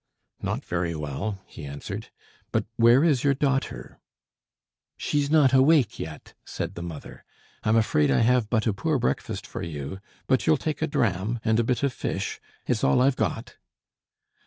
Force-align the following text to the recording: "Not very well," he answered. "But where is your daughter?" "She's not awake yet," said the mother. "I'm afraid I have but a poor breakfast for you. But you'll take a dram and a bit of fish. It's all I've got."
"Not 0.41 0.65
very 0.65 0.95
well," 0.95 1.43
he 1.45 1.63
answered. 1.63 2.09
"But 2.51 2.65
where 2.75 3.03
is 3.03 3.23
your 3.23 3.35
daughter?" 3.35 3.99
"She's 4.97 5.29
not 5.29 5.53
awake 5.53 5.99
yet," 5.99 6.33
said 6.43 6.73
the 6.73 6.81
mother. 6.81 7.23
"I'm 7.63 7.75
afraid 7.75 8.09
I 8.09 8.21
have 8.21 8.49
but 8.49 8.65
a 8.65 8.73
poor 8.73 8.97
breakfast 8.97 9.45
for 9.45 9.61
you. 9.61 9.99
But 10.25 10.47
you'll 10.47 10.57
take 10.57 10.81
a 10.81 10.87
dram 10.87 11.39
and 11.45 11.59
a 11.59 11.63
bit 11.63 11.83
of 11.83 11.93
fish. 11.93 12.41
It's 12.65 12.83
all 12.83 12.99
I've 12.99 13.15
got." 13.15 13.57